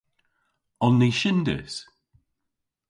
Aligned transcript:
On 0.85 0.93
ni 0.99 1.09
shyndys? 1.19 1.75